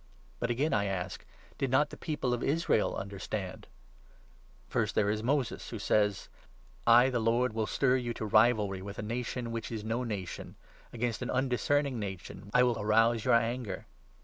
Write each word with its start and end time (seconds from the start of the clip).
But 0.39 0.49
again 0.49 0.73
I 0.73 0.85
ask' 0.85 1.23
Did 1.59 1.69
not 1.69 1.91
the 1.91 1.95
people 1.95 2.33
of 2.33 2.41
Israel 2.41 2.95
understand?' 2.95 3.67
19 4.67 4.67
First 4.69 4.95
there 4.95 5.11
is 5.11 5.21
Moses, 5.21 5.69
who 5.69 5.77
says 5.77 6.27
—'I, 6.97 7.11
the 7.11 7.19
Lord, 7.19 7.53
will 7.53 7.67
stir 7.67 7.97
you 7.97 8.11
to 8.15 8.25
rivalry 8.25 8.81
with 8.81 8.97
a 8.97 9.03
nation 9.03 9.51
which 9.51 9.71
is 9.71 9.83
no 9.83 10.03
nation; 10.03 10.55
Against 10.91 11.21
an 11.21 11.29
undiscerning 11.29 11.99
nation 11.99 12.49
I 12.51 12.63
will 12.63 12.79
arouse 12.79 13.25
your 13.25 13.35
anger.' 13.35 13.85